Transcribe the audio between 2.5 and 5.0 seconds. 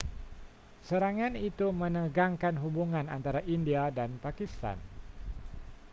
hubungan antara india dan pakistan